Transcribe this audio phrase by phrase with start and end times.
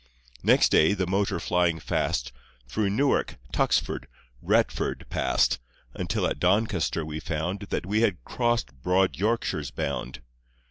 [0.41, 2.31] Next day, the motor flying fast,
[2.67, 4.07] Through Newark, Tuxford,
[4.41, 5.59] Retford passed,
[5.93, 10.21] Until at Doncaster we found That we had crossed broad Yorkshire's bound.